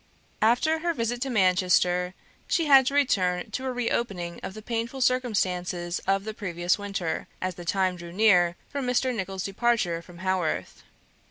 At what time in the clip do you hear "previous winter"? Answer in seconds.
6.33-7.27